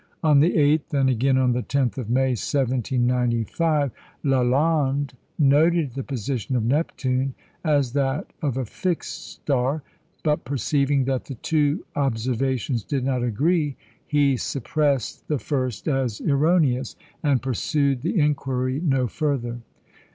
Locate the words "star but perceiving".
9.33-11.03